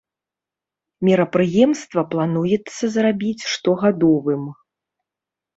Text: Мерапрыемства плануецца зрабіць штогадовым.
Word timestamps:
Мерапрыемства 1.09 2.01
плануецца 2.13 2.83
зрабіць 2.97 3.47
штогадовым. 3.53 4.43